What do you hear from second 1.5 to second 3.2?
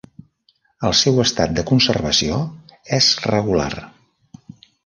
de conservació és